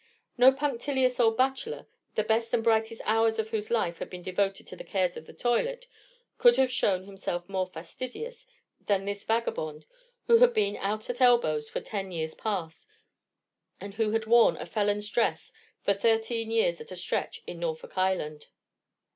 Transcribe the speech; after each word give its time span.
No 0.35 0.51
punctilious 0.51 1.19
old 1.19 1.37
bachelor, 1.37 1.85
the 2.15 2.23
best 2.23 2.51
and 2.55 2.63
brightest 2.63 3.03
hours 3.05 3.37
of 3.37 3.49
whose 3.49 3.69
life 3.69 3.99
had 3.99 4.09
been 4.09 4.23
devoted 4.23 4.65
to 4.65 4.75
the 4.75 4.83
cares 4.83 5.15
of 5.15 5.27
the 5.27 5.31
toilet, 5.33 5.87
could 6.39 6.55
have 6.55 6.71
shown 6.71 7.03
himself 7.05 7.47
more 7.47 7.67
fastidious 7.67 8.47
than 8.87 9.05
this 9.05 9.23
vagabond, 9.23 9.85
who 10.25 10.37
had 10.37 10.55
been 10.55 10.75
out 10.77 11.07
at 11.11 11.21
elbows 11.21 11.69
for 11.69 11.81
ten 11.81 12.09
years 12.11 12.33
past, 12.33 12.87
and 13.79 13.93
who 13.93 14.09
had 14.09 14.25
worn 14.25 14.57
a 14.57 14.65
felon's 14.65 15.07
dress 15.07 15.53
for 15.83 15.93
thirteen 15.93 16.49
years 16.49 16.81
at 16.81 16.91
a 16.91 16.95
stretch 16.95 17.43
in 17.45 17.59
Norfolk 17.59 17.95
Island. 17.95 18.47